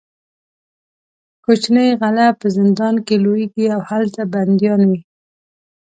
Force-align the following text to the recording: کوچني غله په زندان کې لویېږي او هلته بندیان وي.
کوچني 1.43 1.87
غله 2.01 2.27
په 2.39 2.47
زندان 2.57 2.95
کې 3.05 3.15
لویېږي 3.23 3.65
او 3.75 3.81
هلته 3.89 4.21
بندیان 4.33 4.81
وي. 4.89 5.01